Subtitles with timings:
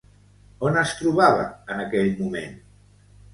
[0.69, 1.43] On es trobava
[1.75, 2.57] en aquell moment?